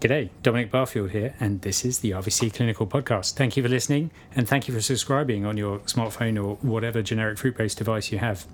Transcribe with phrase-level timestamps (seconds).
[0.00, 3.34] G'day, Dominic Barfield here, and this is the RVC Clinical Podcast.
[3.34, 7.36] Thank you for listening, and thank you for subscribing on your smartphone or whatever generic
[7.36, 8.46] fruit based device you have.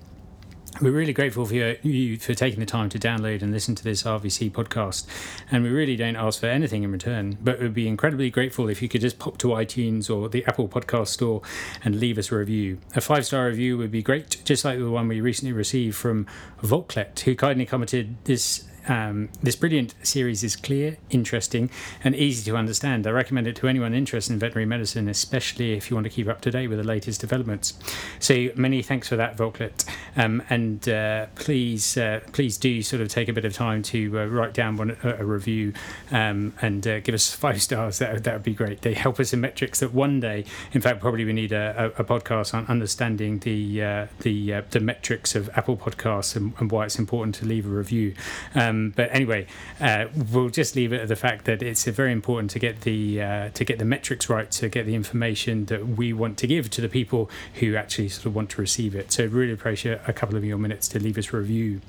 [0.81, 4.03] We're really grateful for you for taking the time to download and listen to this
[4.03, 5.07] RVC podcast.
[5.49, 8.81] And we really don't ask for anything in return, but we'd be incredibly grateful if
[8.81, 11.41] you could just pop to iTunes or the Apple Podcast Store
[11.81, 12.79] and leave us a review.
[12.93, 16.27] A five star review would be great, just like the one we recently received from
[16.61, 21.69] Volklet, who kindly commented this um, this brilliant series is clear, interesting,
[22.03, 23.05] and easy to understand.
[23.05, 26.27] I recommend it to anyone interested in veterinary medicine, especially if you want to keep
[26.27, 27.73] up to date with the latest developments.
[28.19, 33.09] So many thanks for that, Volklet, um, and uh, please, uh, please do sort of
[33.09, 35.73] take a bit of time to uh, write down one, a, review
[36.11, 37.99] um, and uh, give us five stars.
[37.99, 38.81] That that would be great.
[38.81, 42.01] They help us in metrics that one day, in fact, probably we need a, a,
[42.01, 46.71] a podcast on understanding the uh, the uh, the metrics of Apple Podcasts and, and,
[46.71, 48.13] why it's important to leave a review.
[48.55, 49.47] Um, um, but anyway,
[49.79, 53.21] uh, we'll just leave it at the fact that it's very important to get the
[53.21, 56.69] uh, to get the metrics right, to get the information that we want to give
[56.71, 59.11] to the people who actually sort of want to receive it.
[59.11, 61.81] So really appreciate a couple of your minutes to leave us a review.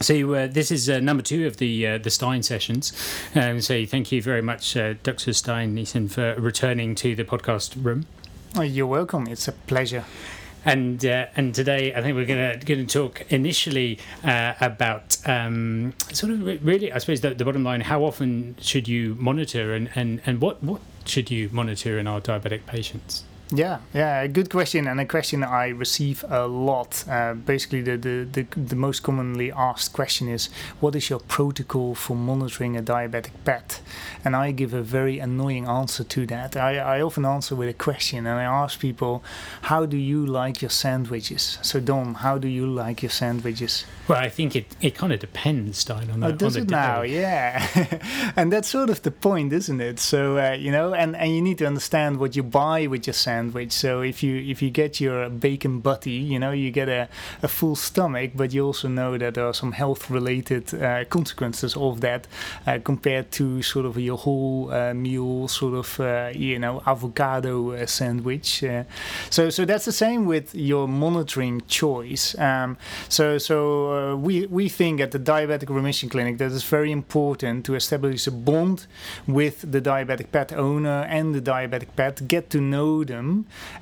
[0.00, 2.92] So uh, this is uh, number two of the uh, the Stein sessions.
[3.34, 5.32] Um, so thank you very much, uh, Dr.
[5.32, 8.06] Stein Niessen, for returning to the podcast room.
[8.56, 9.26] Oh, you're welcome.
[9.26, 10.04] It's a pleasure
[10.64, 15.16] and uh, and today I think we're going to going to talk initially uh, about
[15.26, 19.74] um, sort of really I suppose the, the, bottom line: how often should you monitor,
[19.74, 23.24] and, and, and what what should you monitor in our diabetic patients?
[23.54, 27.04] Yeah, yeah, a good question, and a question I receive a lot.
[27.08, 30.48] Uh, basically, the, the, the, the, most commonly asked question is,
[30.80, 33.80] What is your protocol for monitoring a diabetic pet?
[34.24, 36.56] And I give a very annoying answer to that.
[36.56, 39.22] I, I often answer with a question, and I ask people,
[39.62, 41.58] How do you like your sandwiches?
[41.62, 43.84] So, Dom, how do you like your sandwiches?
[44.08, 46.70] Well, I think it, it kind of depends, Stein, on the, oh, does on it
[46.70, 47.02] now?
[47.02, 50.00] Yeah, and that's sort of the point, isn't it?
[50.00, 53.14] So, uh, you know, and, and you need to understand what you buy with your
[53.14, 53.72] sandwich sandwich.
[53.72, 57.08] So if you if you get your bacon butty, you know you get a,
[57.42, 61.76] a full stomach, but you also know that there are some health related uh, consequences
[61.76, 62.26] of that
[62.66, 67.72] uh, compared to sort of your whole uh, meal, sort of uh, you know avocado
[67.72, 68.64] uh, sandwich.
[69.30, 72.36] So so that's the same with your monitoring choice.
[72.38, 72.76] Um,
[73.08, 77.74] so so we we think at the diabetic remission clinic that it's very important to
[77.74, 78.86] establish a bond
[79.26, 83.23] with the diabetic pet owner and the diabetic pet, get to know them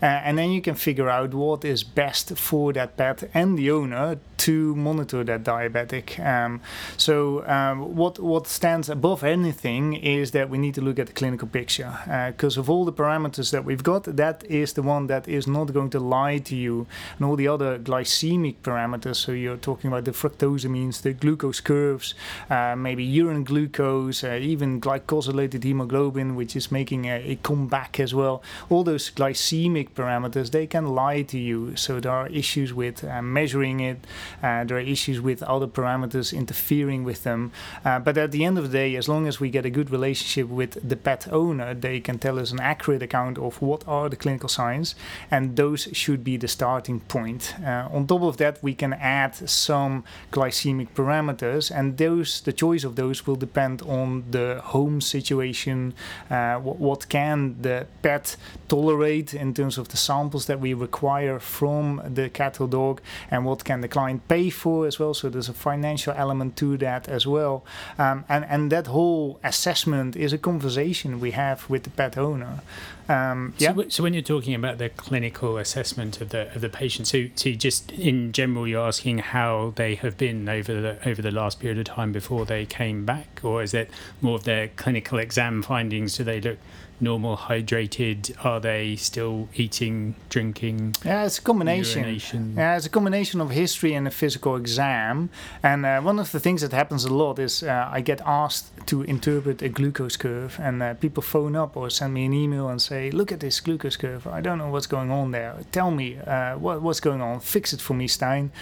[0.02, 3.70] uh, and then you can figure out what is best for that pet and the
[3.70, 6.18] owner to monitor that diabetic.
[6.18, 6.60] Um,
[6.96, 11.12] so um, what what stands above anything is that we need to look at the
[11.12, 11.92] clinical picture
[12.32, 15.46] because uh, of all the parameters that we've got, that is the one that is
[15.46, 16.86] not going to lie to you,
[17.16, 19.16] and all the other glycemic parameters.
[19.16, 22.14] So you're talking about the fructosamines, the glucose curves,
[22.50, 28.12] uh, maybe urine glucose, uh, even glycosylated hemoglobin, which is making a, a comeback as
[28.12, 28.42] well.
[28.70, 31.76] All those glycemic glycemic parameters, they can lie to you.
[31.76, 33.98] So there are issues with uh, measuring it,
[34.42, 37.52] uh, there are issues with other parameters interfering with them.
[37.84, 39.90] Uh, but at the end of the day, as long as we get a good
[39.90, 44.08] relationship with the pet owner, they can tell us an accurate account of what are
[44.08, 44.94] the clinical signs,
[45.30, 47.54] and those should be the starting point.
[47.64, 52.84] Uh, on top of that, we can add some glycemic parameters, and those the choice
[52.84, 55.94] of those will depend on the home situation.
[56.30, 58.36] Uh, what, what can the pet
[58.68, 59.21] tolerate?
[59.30, 63.00] In terms of the samples that we require from the cattle dog
[63.30, 65.14] and what can the client pay for as well.
[65.14, 67.64] So there's a financial element to that as well.
[67.98, 72.60] Um, and, and that whole assessment is a conversation we have with the pet owner.
[73.08, 73.74] Um, yeah.
[73.74, 77.26] So, so, when you're talking about the clinical assessment of the of the patient, so,
[77.34, 81.60] so just in general, you're asking how they have been over the over the last
[81.60, 83.90] period of time before they came back, or is it
[84.20, 86.16] more of their clinical exam findings?
[86.16, 86.58] Do they look
[87.02, 88.32] normal hydrated?
[88.44, 90.96] Are they still eating, drinking?
[91.04, 92.02] Yeah, it's a combination.
[92.02, 92.54] Urination?
[92.56, 95.30] Yeah, it's a combination of history and a physical exam.
[95.62, 98.70] And uh, one of the things that happens a lot is uh, I get asked
[98.86, 102.68] to interpret a glucose curve, and uh, people phone up or send me an email
[102.68, 104.26] and say, "Look at this glucose curve.
[104.26, 105.56] I don't know what's going on there.
[105.72, 107.40] Tell me uh, what, what's going on.
[107.40, 108.52] Fix it for me, Stein."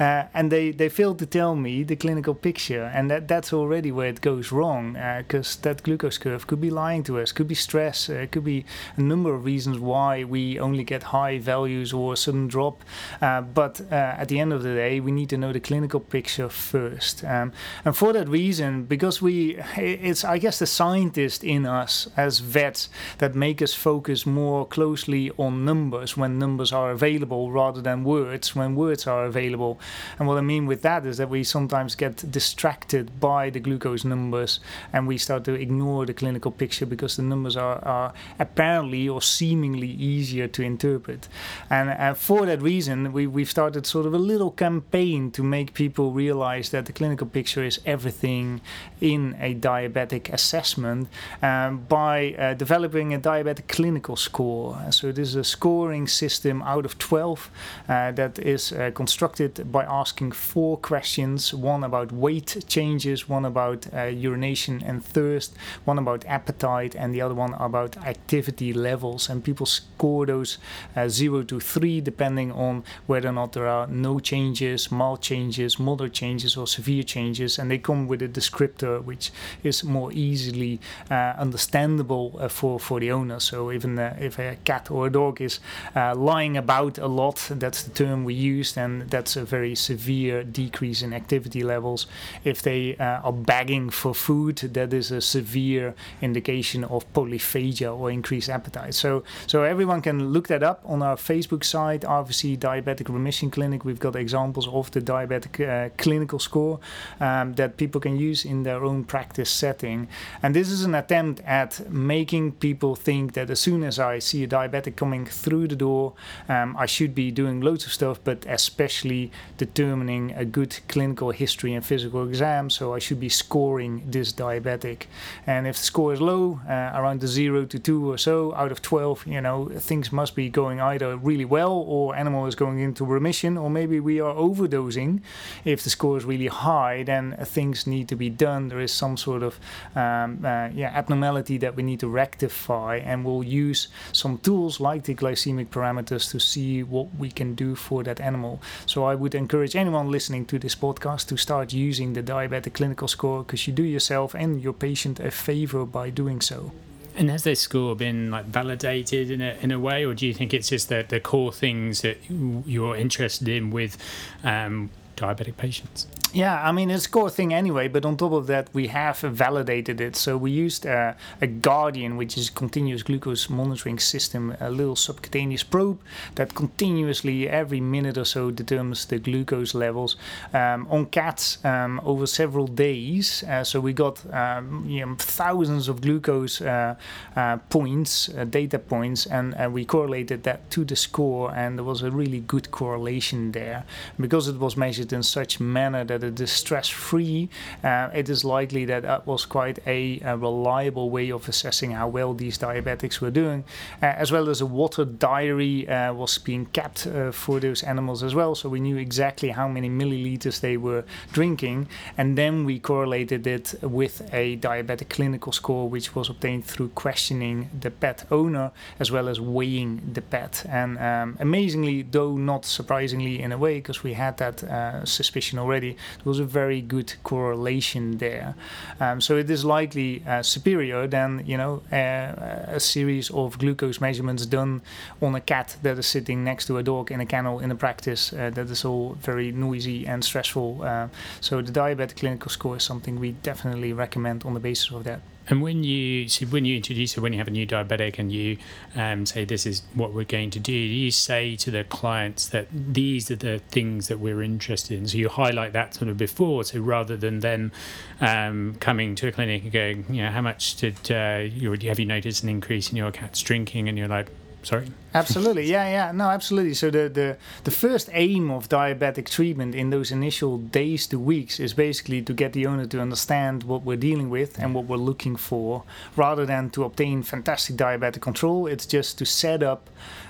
[0.00, 3.90] Uh, and they they fail to tell me the clinical picture, and that that's already
[3.90, 7.48] where it goes wrong because uh, that glucose curve could be lying to us, could
[7.48, 8.64] be stress, Uh, it could be
[8.96, 12.82] a number of reasons why we only get high values or a sudden drop.
[13.20, 16.00] Uh, but uh, at the end of the day, we need to know the clinical
[16.00, 17.52] picture first, um,
[17.84, 22.88] and for that reason, because we it's I guess the scientist in us as vets
[23.18, 28.54] that make us focus more closely on numbers when numbers are available rather than words
[28.54, 29.80] when words are available.
[30.18, 34.04] And what I mean with that is that we sometimes get distracted by the glucose
[34.04, 34.60] numbers
[34.92, 39.22] and we start to ignore the clinical picture because the numbers are, are apparently or
[39.22, 41.28] seemingly easier to interpret.
[41.70, 45.74] And uh, for that reason, we, we've started sort of a little campaign to make
[45.74, 48.60] people realize that the clinical picture is everything
[49.00, 51.08] in a diabetic assessment
[51.42, 54.78] um, by uh, developing a diabetic clinical score.
[54.90, 57.50] So this is a scoring system out of 12
[57.88, 63.86] uh, that is uh, constructed by asking four questions, one about weight changes, one about
[63.94, 65.54] uh, urination and thirst,
[65.84, 69.28] one about appetite, and the other one about activity levels.
[69.28, 70.58] And people score those
[70.96, 75.78] uh, 0 to 3 depending on whether or not there are no changes, mild changes,
[75.78, 77.58] moderate changes, or severe changes.
[77.58, 79.32] And they come with a descriptor which
[79.62, 83.40] is more easily uh, understandable uh, for, for the owner.
[83.40, 85.60] So even uh, if a cat or a dog is
[85.96, 90.44] uh, lying about a lot, that's the term we used, and that's a very severe
[90.44, 92.06] decrease in activity levels.
[92.44, 98.48] If they are begging for food, that is a severe indication of polyphagia or increased
[98.48, 98.94] appetite.
[98.94, 103.84] So, so everyone can look that up on our Facebook site, RVC Diabetic Remission Clinic.
[103.84, 106.80] We've got examples of the diabetic uh, clinical score
[107.20, 110.08] um, that people can use in their own practice setting.
[110.42, 114.44] And this is an attempt at making people think that as soon as I see
[114.44, 116.14] a diabetic coming through the door,
[116.48, 121.74] um, I should be doing loads of stuff, but especially determining a good clinical history
[121.74, 122.70] and physical exam.
[122.70, 125.06] So I should be scoring this diabetic.
[125.46, 128.72] And if the score is low, uh, around the 0 to 2 or so out
[128.72, 132.80] of 12, you know, things must be going either really well or animal is going
[132.80, 135.20] into remission, or maybe we are overdosing.
[135.64, 138.68] If the score is really high, then things need to be done.
[138.68, 139.60] There is some sort of
[139.94, 145.04] um, uh, yeah, abnormality that we need to rectify, and we'll use some tools like
[145.04, 148.60] the glycemic parameters to see what we can do for that animal.
[148.86, 153.06] So I would encourage anyone listening to this podcast to start using the diabetic clinical
[153.06, 156.72] score because you do yourself and your patient a favor by doing so.
[157.18, 160.32] And has this score been like validated in a in a way, or do you
[160.32, 163.98] think it's just the the core things that you're interested in with
[164.44, 166.06] um, diabetic patients?
[166.32, 169.18] Yeah, I mean, it's a core thing anyway, but on top of that, we have
[169.18, 170.14] validated it.
[170.14, 174.94] So we used uh, a Guardian, which is a continuous glucose monitoring system, a little
[174.94, 175.98] subcutaneous probe
[176.34, 180.16] that continuously, every minute or so, determines the glucose levels
[180.52, 183.42] um, on cats um, over several days.
[183.44, 186.94] Uh, so we got um, you know, thousands of glucose uh,
[187.36, 192.02] uh points, uh, data points, and we correlated that to the score, and there was
[192.02, 193.84] a really good correlation there.
[194.18, 197.48] Because it was measured in such manner that it is stress free,
[197.84, 202.08] uh, it is likely that that was quite a, a, reliable way of assessing how
[202.08, 203.64] well these diabetics were doing,
[204.02, 208.22] uh, as well as a water diary uh, was being kept uh, for those animals
[208.22, 208.54] as well.
[208.54, 213.74] So we knew exactly how many milliliters they were drinking, and then we correlated it
[213.82, 219.28] with a diabetic clinical score, which was obtained through questioning the pet owner as well
[219.28, 220.64] as weighing the pet.
[220.68, 225.58] And um, amazingly, though not surprisingly in a way, because we had that uh, suspicion
[225.58, 228.54] already, there was a very good correlation there.
[229.00, 234.00] Um, so it is likely uh, superior than you know uh, a series of glucose
[234.00, 234.82] measurements done
[235.20, 237.76] on a cat that is sitting next to a dog in a kennel in a
[237.76, 240.82] practice uh, that is all very noisy and stressful.
[240.82, 241.08] Uh,
[241.40, 245.20] so the diabetic clinical score is something we definitely recommend on the basis of that.
[245.48, 248.30] And when you so when you introduce it, when you have a new diabetic and
[248.30, 248.58] you
[248.94, 252.48] um, say this is what we're going to do, do you say to the clients
[252.48, 255.08] that these are the things that we're interested in?
[255.08, 257.72] So you highlight that sort of before, so rather than them
[258.20, 261.98] um, coming to a clinic and going, you know, how much did uh, you have
[261.98, 263.88] you noticed an increase in your cat's drinking?
[263.88, 264.28] And you're like,
[264.62, 265.64] sorry absolutely.
[265.64, 266.12] Yeah yeah.
[266.12, 266.74] No absolutely.
[266.74, 271.60] So the, the the first aim of diabetic treatment in those initial days to weeks
[271.60, 274.96] is basically to get the owner to understand what we're dealing with and what we're
[274.96, 275.84] looking for
[276.16, 278.66] rather than to obtain fantastic diabetic control.
[278.66, 279.88] It's just to set up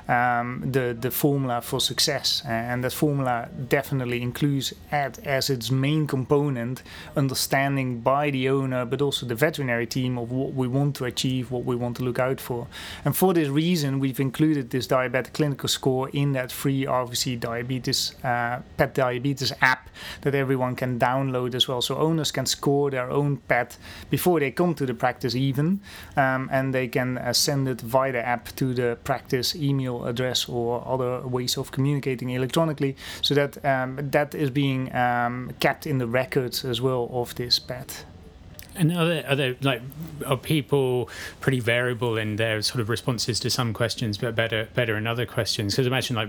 [0.09, 6.07] um, the the formula for success, and that formula definitely includes at, as its main
[6.07, 6.83] component
[7.15, 11.51] understanding by the owner, but also the veterinary team of what we want to achieve,
[11.51, 12.67] what we want to look out for,
[13.05, 18.15] and for this reason, we've included this diabetic clinical score in that free RVC diabetes
[18.25, 19.89] uh, pet diabetes app
[20.23, 23.77] that everyone can download as well, so owners can score their own pet
[24.11, 25.81] before they come to the practice even,
[26.17, 30.49] um, and they can uh, send it via the app to the practice email address
[30.49, 35.99] or other ways of communicating electronically so that um, that is being um, kept in
[35.99, 38.05] the records as well of this pet.
[38.79, 39.83] And are there, are there like
[40.27, 41.09] are people
[41.41, 45.27] pretty variable in their sort of responses to some questions, but better better in other
[45.27, 45.75] questions?
[45.75, 46.29] Because imagine like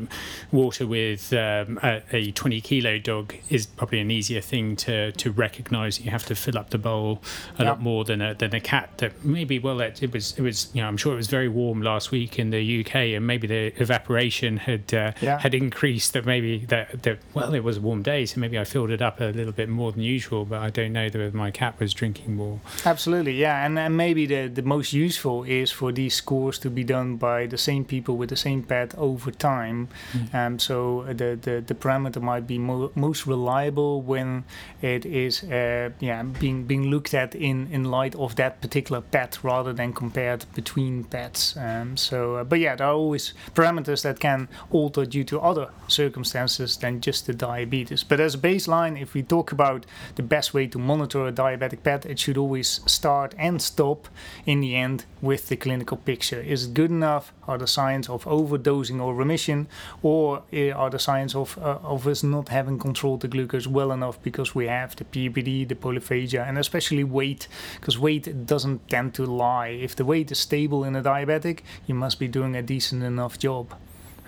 [0.51, 5.31] water with um, a, a, 20 kilo dog is probably an easier thing to to
[5.31, 5.99] recognise.
[5.99, 7.21] You have to fill up the bowl
[7.57, 7.69] a yeah.
[7.69, 8.97] lot more than a than a cat.
[8.97, 11.47] That maybe well it, it, was it was you know I'm sure it was very
[11.47, 15.39] warm last week in the UK, and maybe the evaporation had uh, yeah.
[15.39, 16.13] had increased.
[16.13, 19.01] That maybe that, that well it was a warm day, so maybe I filled it
[19.01, 20.45] up a little bit more than usual.
[20.45, 22.57] But I don't know that my cat was drinking more.
[22.85, 26.83] Absolutely, yeah, and, and maybe the, the most useful is for these scores to be
[26.83, 29.87] done by the same people with the same pet over time.
[30.13, 30.33] Mm.
[30.33, 34.43] Um, so the, the, the parameter might be mo- most reliable when
[34.81, 39.39] it is uh, yeah being being looked at in, in light of that particular pet
[39.43, 41.55] rather than compared between pets.
[41.57, 45.67] Um, so, uh, but yeah, there are always parameters that can alter due to other
[45.87, 48.03] circumstances than just the diabetes.
[48.03, 51.83] But as a baseline, if we talk about the best way to monitor a diabetic
[51.83, 54.07] pet, it should always start and stop
[54.45, 56.39] in the end with the clinical picture.
[56.39, 57.33] Is it good enough?
[57.47, 59.67] Are the signs of overdosing or remission,
[60.01, 60.43] or
[60.75, 64.53] are the signs of uh, of us not having controlled the glucose well enough because
[64.53, 67.47] we have the PPD, the polyphagia, and especially weight,
[67.79, 69.69] because weight doesn't tend to lie.
[69.69, 73.39] If the weight is stable in a diabetic, you must be doing a decent enough
[73.39, 73.73] job.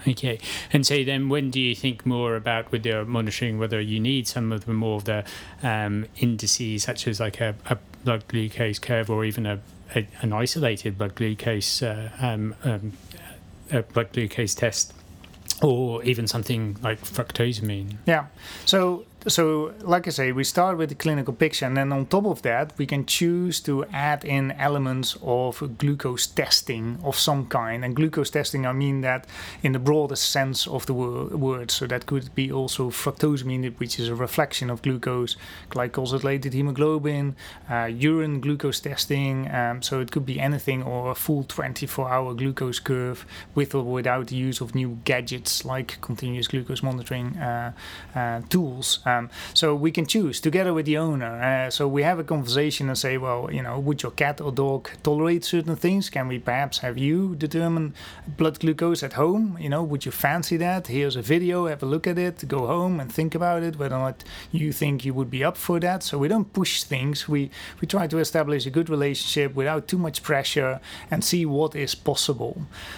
[0.08, 0.40] Okay,
[0.74, 4.28] and so then, when do you think more about with your monitoring whether you need
[4.28, 5.24] some of the more of the
[5.62, 9.60] um, indices, such as like a, a, blood glucose curve or even a,
[9.96, 12.94] a an isolated blood glucose uh, um, um,
[13.94, 14.94] blood glucose test,
[15.62, 17.96] or even something like fructosamine?
[18.06, 18.28] Yeah,
[18.66, 22.26] so so like I say, we start with the clinical picture, and then on top
[22.26, 27.86] of that, we can choose to add in elements of glucose testing of some kind.
[27.86, 29.28] And glucose testing, I mean that
[29.62, 31.70] in the broadest sense of the word.
[31.70, 35.36] So that could be also fructosamine, which is a reflection of glucose,
[35.70, 37.36] glycosylated hemoglobin,
[37.70, 39.50] uh, urine glucose testing.
[39.52, 44.28] Um, so it could be anything, or a full 24-hour glucose curve with or without
[44.28, 47.74] the use of new gadgets like continuous glucose monitoring uh,
[48.16, 49.00] uh, tools.
[49.12, 51.42] Um, so we can choose together with the owner.
[51.42, 54.52] Uh, so we have a conversation and say, well, you know, would your cat or
[54.52, 56.10] dog tolerate certain things?
[56.10, 57.94] Can we perhaps have you determine
[58.38, 59.58] blood glucose at home?
[59.60, 60.88] You know, would you fancy that?
[60.88, 63.96] Here's a video, have a look at it, go home and think about it, whether
[63.96, 66.04] or not you think you would be up for that.
[66.04, 67.28] So we don't push things.
[67.28, 67.50] We
[67.80, 71.96] we try to establish a good relationship without too much pressure and see what is
[71.96, 72.54] possible.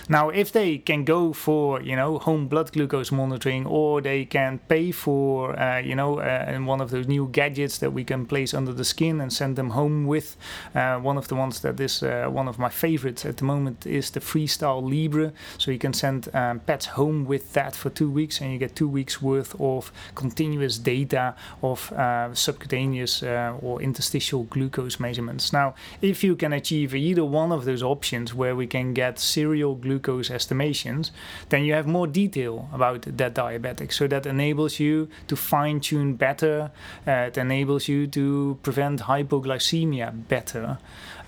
[0.10, 4.60] Now, if they can go for you know home blood glucose monitoring or they can
[4.68, 8.26] pay for uh, you know know, uh, one of those new gadgets that we can
[8.26, 10.38] place under the skin and send them home with.
[10.76, 13.86] Uh, one of the ones that is uh, one of my favorites at the moment
[13.86, 15.32] is the Freestyle Libre.
[15.58, 18.76] So you can send um, pets home with that for two weeks, and you get
[18.76, 21.92] two weeks worth of continuous data of
[22.34, 25.54] subcutaneous or interstitial glucose measurements.
[25.54, 29.76] Now, if you can achieve either one of those options where we can get serial
[29.76, 31.12] glucose estimations,
[31.50, 33.92] then you have more detail about that diabetic.
[33.94, 36.72] So that enables you to fine tune better.
[37.08, 40.78] Uh, it enables you to prevent hypoglycemia better.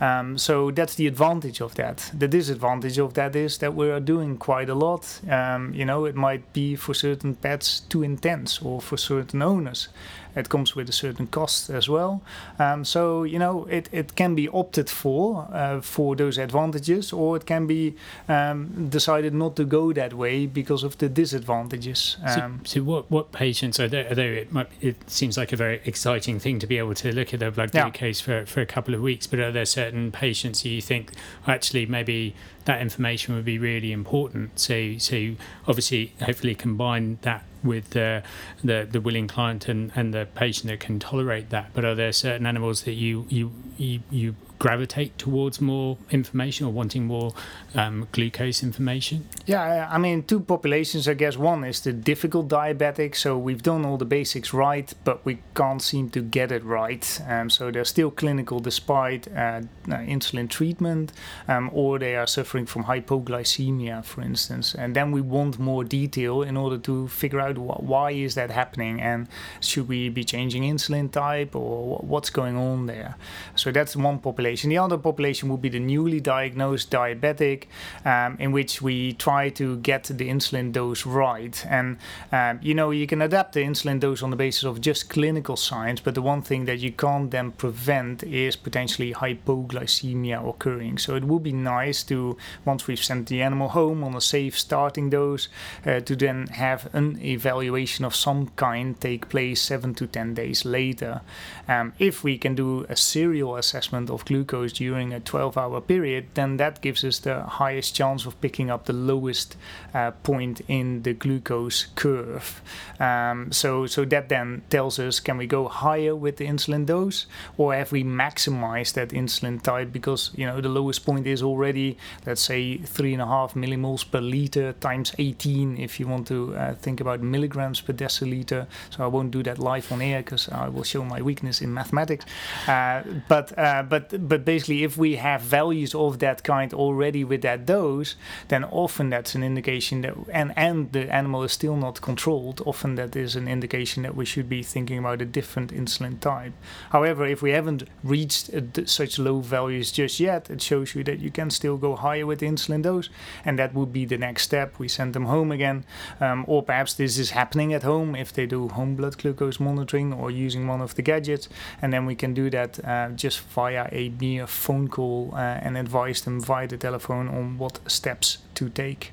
[0.02, 2.12] Um, so that's the advantage of that.
[2.14, 5.22] The disadvantage of that is that we are doing quite a lot.
[5.30, 9.90] Um, you know, it might be for certain pets too intense or for certain owners.
[10.36, 12.22] It comes with a certain cost as well.
[12.60, 17.38] Um, so you know, it, it can be opted for uh, for those advantages, or
[17.38, 17.96] it can be
[18.28, 22.18] um, decided not to go that way because of the disadvantages.
[22.34, 24.12] So, um, so, what what patients are there?
[24.12, 27.14] Are there it, might, it, seems like a very exciting thing to be able to
[27.14, 28.42] look at their blood glucose yeah.
[28.42, 31.12] for for a couple of weeks, but are there certain patients you think
[31.48, 34.60] actually maybe that information would be really important?
[34.60, 35.36] So so
[35.68, 38.24] obviously, hopefully, combine that with the,
[38.64, 41.72] the, the willing client and, and the patient that can tolerate that.
[41.74, 46.72] But are there certain animals that you you you, you gravitate towards more information or
[46.72, 47.34] wanting more
[47.76, 49.28] um, glucose information?
[49.46, 51.38] Yeah, I mean, two populations, I guess.
[51.38, 55.82] One is the difficult diabetic, so we've done all the basics right, but we can't
[55.82, 57.22] seem to get it right.
[57.28, 61.12] Um, so they're still clinical despite uh, uh, insulin treatment,
[61.48, 64.74] um, or they are suffering from hypoglycemia, for instance.
[64.74, 68.50] And then we want more detail in order to figure out wh- why is that
[68.52, 69.28] happening and
[69.60, 73.16] should we be changing insulin type or what's going on there.
[73.56, 74.70] So that's one population population.
[74.70, 77.64] The other population would be the newly diagnosed diabetic,
[78.06, 81.66] um, in which we try to get the insulin dose right.
[81.68, 81.98] And
[82.32, 85.56] um, you know, you can adapt the insulin dose on the basis of just clinical
[85.56, 91.00] signs, but the one thing that you can't then prevent is potentially hypoglycemia occurring.
[91.00, 94.58] So it would be nice to, once we've sent the animal home on a safe
[94.60, 95.50] starting dose,
[95.86, 100.66] uh, to then have an evaluation of some kind take place seven to ten days
[100.66, 101.22] later.
[101.68, 106.26] Um, if we can do a serial assessment of glucose during a 12 hour period,
[106.34, 109.56] then that gives us the highest chance of picking up the lowest
[109.94, 112.62] uh, point in the glucose curve.
[113.00, 117.28] Um, so, so that then tells us can we go higher with the insulin dose
[117.58, 121.98] or have we maximized that insulin type because you know the lowest point is already
[122.26, 126.56] let's say three and a half millimoles per liter times 18 if you want to
[126.56, 128.68] uh, think about milligrams per deciliter.
[128.90, 131.74] So I won't do that live on air because I will show my weakness in
[131.74, 132.26] mathematics.
[132.68, 137.42] Uh, but uh, but but basically, if we have values of that kind already with
[137.44, 138.16] that dose,
[138.48, 142.62] then often that's an indication that and and the animal is still not controlled.
[142.66, 146.54] Often that is an indication that we should be thinking about a different insulin type.
[146.90, 148.50] However, if we haven't reached
[148.90, 152.40] such low values just yet, it shows you that you can still go higher with
[152.40, 153.10] the insulin dose,
[153.44, 154.80] and that would be the next step.
[154.80, 155.86] We send them home again,
[156.20, 160.14] um, or perhaps this is happening at home if they do home blood glucose monitoring
[160.14, 161.48] or using one of the gadgets,
[161.82, 165.78] and then we can do that uh, just via a mere phone call uh, and
[165.78, 169.12] advise them via the telephone on what steps to take.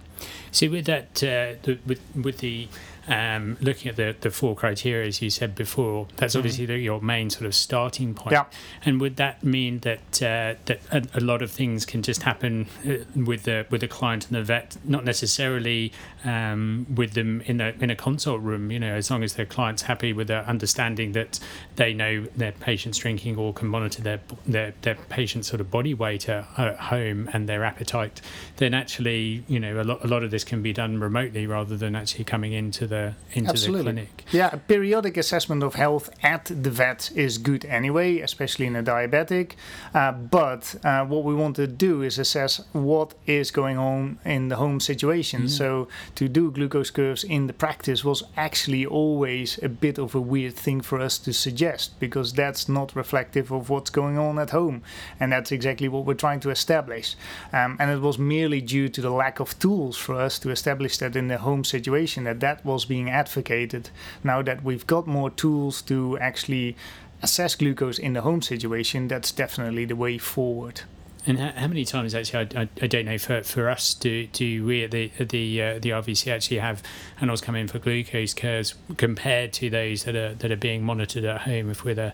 [0.50, 2.68] See, with that, uh, the, with with the
[3.08, 6.40] um, looking at the, the four criteria, as you said before, that's mm-hmm.
[6.40, 8.32] obviously the, your main sort of starting point.
[8.32, 8.44] Yeah.
[8.84, 12.66] And would that mean that uh, that a, a, lot of things can just happen
[12.86, 15.92] uh, with the with the client and the vet, not necessarily
[16.24, 18.70] um, with them in a in a consult room?
[18.70, 21.40] You know, as long as their client's happy with their understanding that
[21.76, 25.94] they know their patient's drinking or can monitor their their, their patient's sort of body
[25.94, 28.20] weight at, at home and their appetite,
[28.58, 31.76] then actually, you know, a lot a lot of this can be done remotely rather
[31.76, 33.78] than actually coming into the into Absolutely.
[33.78, 34.24] the clinic.
[34.30, 38.82] Yeah, a periodic assessment of health at the vet is good anyway, especially in a
[38.82, 39.52] diabetic.
[39.94, 44.48] Uh, but uh, what we want to do is assess what is going on in
[44.48, 45.42] the home situation.
[45.44, 45.50] Mm.
[45.50, 50.20] So to do glucose curves in the practice was actually always a bit of a
[50.20, 54.50] weird thing for us to suggest because that's not reflective of what's going on at
[54.50, 54.82] home,
[55.18, 57.16] and that's exactly what we're trying to establish.
[57.52, 60.98] Um, and it was merely due to the lack of tools for us to establish
[60.98, 63.90] that in the home situation that that was being advocated.
[64.22, 66.76] Now that we've got more tools to actually
[67.22, 70.82] assess glucose in the home situation, that's definitely the way forward.
[71.24, 74.66] And how, many times actually I, I, I, don't know for, for us do do
[74.66, 76.82] we at the at the uh, the RVC actually have
[77.18, 81.24] animals come in for glucose curves compared to those that are that are being monitored
[81.24, 82.12] at home if we're the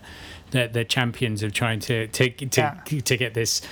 [0.51, 2.99] the, the champions of trying to to to, yeah.
[3.01, 3.63] to get this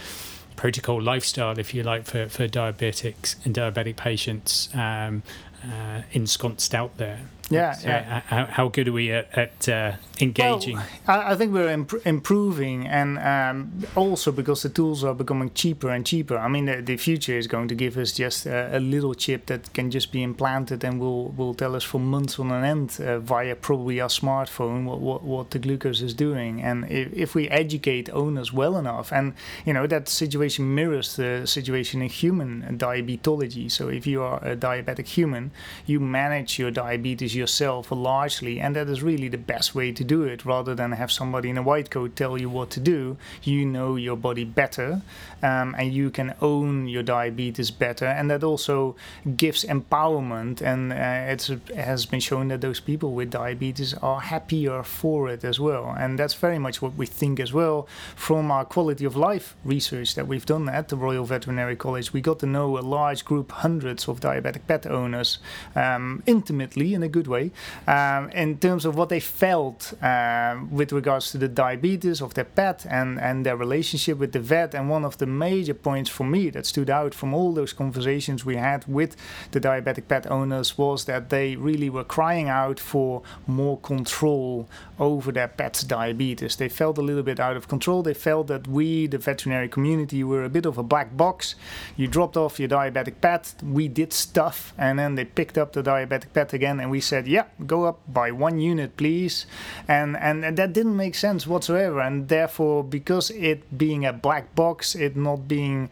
[0.56, 5.22] protocol lifestyle if you like for, for diabetics and diabetic patients um,
[5.64, 8.22] uh, ensconced out there yeah, so yeah.
[8.26, 10.76] How, how, good are we at, at uh, engaging?
[10.76, 15.90] Well, I, think we're imp- improving, and um, also because the tools are becoming cheaper
[15.90, 16.38] and cheaper.
[16.38, 19.48] I mean, the, the future is going to give us just a, a, little chip
[19.48, 23.20] that can just be implanted and will will tell us for months on end uh,
[23.20, 26.62] via probably our smartphone what, what, what the glucose is doing.
[26.62, 29.34] And if, if we educate owners well enough, and
[29.66, 33.72] you know that situation mirrors the situation in human diabetology.
[33.72, 35.52] So if you are a diabetic human,
[35.86, 40.24] you manage your diabetes yourself largely, and that is really the best way to do
[40.24, 43.18] it rather than have somebody in a white coat tell you what to do.
[43.44, 45.02] You know your body better,
[45.44, 48.96] um, and you can own your diabetes better, and that also
[49.36, 50.62] gives empowerment.
[50.62, 55.44] And uh, it has been shown that those people with diabetes are happier for it
[55.44, 59.16] as well, and that's very much what we think as well from our quality of
[59.16, 62.14] life research that we've done at the Royal Veterinary College.
[62.14, 65.40] We got to know a large group, hundreds of diabetic pet owners,
[65.76, 67.52] um, intimately in a good way,
[67.88, 72.46] um, in terms of what they felt uh, with regards to the diabetes of their
[72.46, 74.74] pet and and their relationship with the vet.
[74.74, 78.46] And one of the major points for me that stood out from all those conversations
[78.46, 79.16] we had with
[79.52, 84.68] the diabetic pet owners was that they really were crying out for more control
[85.00, 86.56] over their pet's diabetes.
[86.56, 88.04] They felt a little bit out of control.
[88.04, 91.56] They felt that we, the veterinary community, were a bit of a black box.
[91.96, 95.84] You dropped off your diabetic pet, we did stuff, and then they picked up the
[95.84, 99.46] diabetic pet again, and we said, "Yeah, go up by one unit, please,"
[99.88, 102.00] and and, and that didn't make sense whatsoever.
[102.02, 105.90] And therefore, because it being a black box, it not being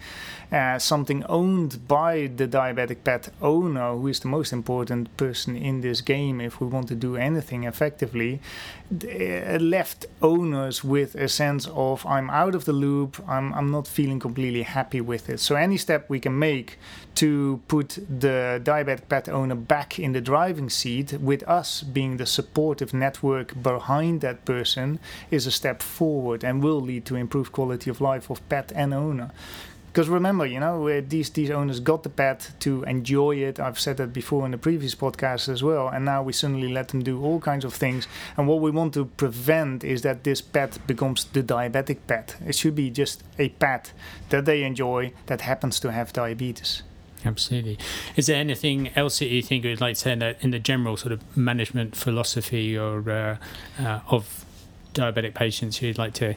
[0.51, 5.81] uh, something owned by the diabetic pet owner, who is the most important person in
[5.81, 8.39] this game if we want to do anything effectively,
[8.91, 13.87] uh, left owners with a sense of I'm out of the loop, I'm, I'm not
[13.87, 15.39] feeling completely happy with it.
[15.39, 16.77] So, any step we can make
[17.15, 22.25] to put the diabetic pet owner back in the driving seat, with us being the
[22.25, 23.53] supportive network
[23.85, 28.31] behind that person, is a step forward and will lead to improved quality of life
[28.31, 29.29] of pet and owner.
[29.87, 33.59] Because remember, you know, these these owners got the pet to enjoy it.
[33.59, 35.87] I've said that before in the previous podcast as well.
[35.87, 38.07] And now we suddenly let them do all kinds of things.
[38.35, 42.35] And what we want to prevent is that this pet becomes the diabetic pet.
[42.45, 43.93] It should be just a pet
[44.29, 46.83] that they enjoy that happens to have diabetes.
[47.25, 47.77] Absolutely.
[48.15, 50.51] Is there anything else that you think you would like to say in the, in
[50.51, 53.37] the general sort of management philosophy or uh,
[53.83, 54.45] uh, of
[54.93, 56.35] diabetic patients you'd like to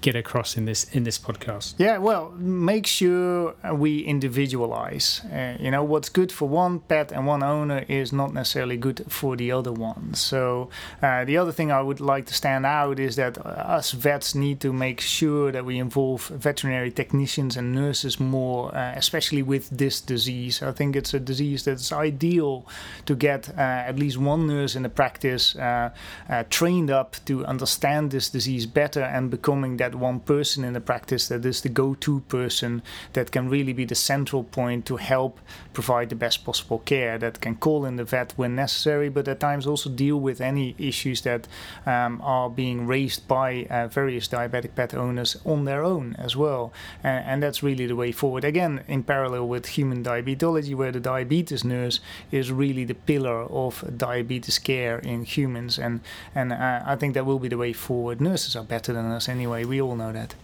[0.00, 1.74] get across in this in this podcast?
[1.78, 5.20] Yeah, well, make sure we individualize.
[5.32, 9.04] Uh, you know, what's good for one pet and one owner is not necessarily good
[9.08, 10.14] for the other one.
[10.14, 10.70] So
[11.02, 14.60] uh, the other thing I would like to stand out is that us vets need
[14.60, 20.00] to make sure that we involve veterinary technicians and nurses more, uh, especially with this
[20.00, 20.62] disease.
[20.62, 22.66] I think it's a disease that's ideal
[23.06, 25.90] to get uh, at least one nurse in the practice uh,
[26.28, 30.72] uh, trained up to understand this disease better and becoming that that one person in
[30.72, 34.96] the practice that is the go-to person that can really be the central point to
[34.96, 35.40] help
[35.72, 39.40] provide the best possible care that can call in the vet when necessary but at
[39.40, 41.48] times also deal with any issues that
[41.86, 46.72] um, are being raised by uh, various diabetic pet owners on their own as well.
[47.04, 48.44] Uh, and that's really the way forward.
[48.44, 52.00] Again in parallel with human diabetology where the diabetes nurse
[52.30, 55.78] is really the pillar of diabetes care in humans.
[55.78, 56.00] And
[56.34, 58.20] and uh, I think that will be the way forward.
[58.20, 59.64] Nurses are better than us anyway.
[59.64, 60.34] We all know that.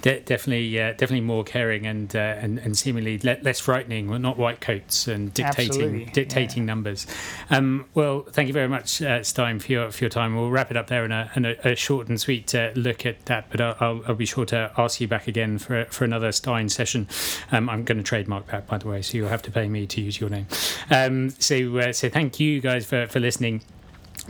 [0.00, 4.08] De- definitely, uh, definitely more caring and uh, and, and seemingly le- less frightening.
[4.08, 6.66] Well, not white coats and dictating Absolutely, dictating yeah.
[6.66, 7.06] numbers.
[7.48, 10.34] Um, well, thank you very much, uh, Stein, for your for your time.
[10.34, 13.06] We'll wrap it up there in a, in a, a short and sweet uh, look
[13.06, 13.50] at that.
[13.50, 16.68] But I'll, I'll, I'll be sure to ask you back again for for another Stein
[16.68, 17.06] session.
[17.52, 19.86] Um, I'm going to trademark that, by the way, so you'll have to pay me
[19.86, 20.48] to use your name.
[20.90, 23.62] Um, so uh, so thank you guys for for listening.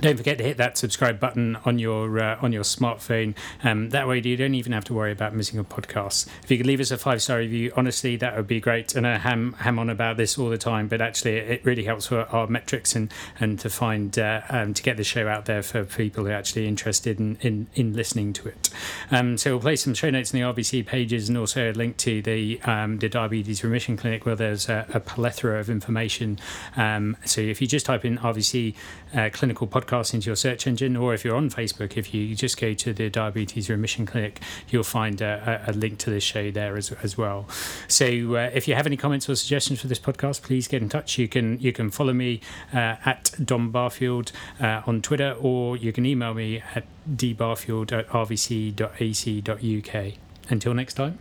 [0.00, 3.34] Don't forget to hit that subscribe button on your uh, on your smartphone.
[3.62, 6.26] Um, that way, you don't even have to worry about missing a podcast.
[6.42, 8.94] If you could leave us a five star review, honestly, that would be great.
[8.94, 12.06] And I ham ham on about this all the time, but actually, it really helps
[12.06, 15.62] for our metrics and and to find uh, um, to get the show out there
[15.62, 18.70] for people who are actually interested in in, in listening to it.
[19.10, 21.98] Um, so we'll place some show notes in the RVC pages and also a link
[21.98, 26.38] to the um, the diabetes remission clinic where there's a, a plethora of information.
[26.76, 28.74] Um, so if you just type in RVC
[29.14, 32.60] uh, clinical podcast into your search engine, or if you're on Facebook, if you just
[32.60, 36.76] go to the Diabetes Remission Clinic, you'll find a, a link to this show there
[36.76, 37.48] as, as well.
[37.88, 40.88] So uh, if you have any comments or suggestions for this podcast, please get in
[40.88, 41.18] touch.
[41.18, 42.40] You can you can follow me
[42.72, 48.08] uh, at Dom Barfield uh, on Twitter, or you can email me at dbarfield at
[48.08, 50.12] rvc.ac.uk.
[50.48, 51.18] Until next time,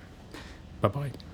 [0.81, 1.30] bye bye.